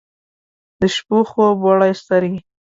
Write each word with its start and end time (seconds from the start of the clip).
د 0.79 0.81
شپو 0.95 1.17
خوب 1.29 1.57
وړي 1.65 1.91
سترګې 2.01 2.39